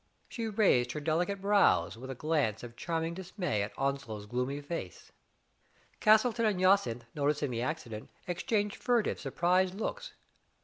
[0.27, 5.11] She raised her delicate brows, with a glance of charming dismay at Onslow's gloomy face.
[5.99, 10.13] Castleton and Jacynth, noticing the accident, exchanged furtive, surprised looks.